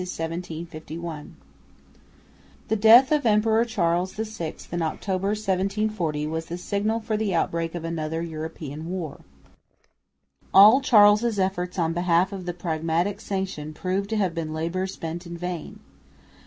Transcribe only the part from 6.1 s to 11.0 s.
was the signal for the outbreak of another European war. All